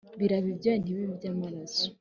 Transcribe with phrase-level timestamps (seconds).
[0.19, 1.83] Birabe ibyuya ntibibe amaraso